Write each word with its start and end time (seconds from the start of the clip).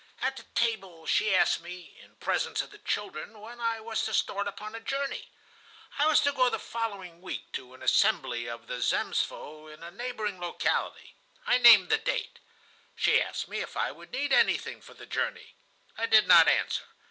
At 0.19 0.35
the 0.35 0.43
table 0.55 1.05
she 1.05 1.35
asked 1.35 1.61
me, 1.61 1.95
in 2.01 2.15
presence 2.15 2.59
of 2.59 2.71
the 2.71 2.79
children, 2.79 3.39
when 3.39 3.59
I 3.59 3.79
was 3.79 4.01
to 4.05 4.15
start 4.15 4.47
upon 4.47 4.73
a 4.73 4.79
journey. 4.79 5.29
I 5.99 6.07
was 6.07 6.19
to 6.21 6.31
go 6.31 6.49
the 6.49 6.57
following 6.57 7.21
week 7.21 7.51
to 7.51 7.75
an 7.75 7.83
assembly 7.83 8.47
of 8.49 8.65
the 8.65 8.81
Zemstvo, 8.81 9.67
in 9.67 9.83
a 9.83 9.91
neighboring 9.91 10.39
locality. 10.41 11.13
I 11.45 11.59
named 11.59 11.89
the 11.89 11.99
date. 11.99 12.39
She 12.95 13.21
asked 13.21 13.47
me 13.47 13.59
if 13.59 13.77
I 13.77 13.91
would 13.91 14.11
need 14.11 14.33
anything 14.33 14.81
for 14.81 14.95
the 14.95 15.05
journey. 15.05 15.53
I 15.99 16.07
did 16.07 16.27
not 16.27 16.47
answer. 16.47 16.85